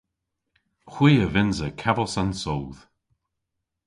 [0.93, 2.81] Hwi a vynnsa kavos an soodh!